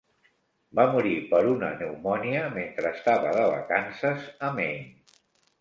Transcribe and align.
Va 0.79 0.85
morir 0.93 1.11
per 1.33 1.41
una 1.49 1.69
pneumònia 1.81 2.41
mentre 2.57 2.95
estava 2.99 3.35
de 3.39 3.47
vacances 3.53 4.29
a 4.49 4.51
Maine. 4.57 5.23